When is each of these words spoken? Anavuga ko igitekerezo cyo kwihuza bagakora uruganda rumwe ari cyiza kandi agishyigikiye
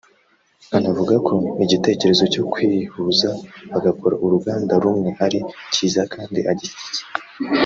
Anavuga 0.77 1.15
ko 1.27 1.33
igitekerezo 1.63 2.23
cyo 2.33 2.43
kwihuza 2.51 3.29
bagakora 3.71 4.15
uruganda 4.25 4.73
rumwe 4.83 5.09
ari 5.25 5.39
cyiza 5.73 6.01
kandi 6.13 6.39
agishyigikiye 6.53 7.13